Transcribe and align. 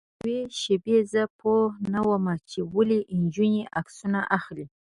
تر 0.19 0.27
یوې 0.33 0.41
شېبې 0.59 0.97
زه 1.11 1.21
پوی 1.39 1.63
نه 1.93 1.99
وم 2.07 2.25
چې 2.49 2.59
ولې 2.73 2.99
نجونې 3.21 3.61
عکسونه 3.79 4.19
اخلي. 4.37 4.65